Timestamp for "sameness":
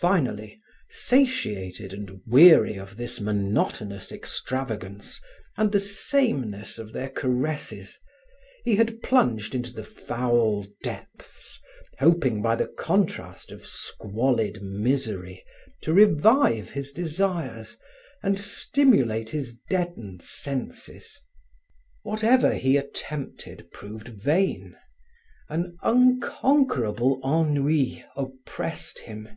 5.78-6.78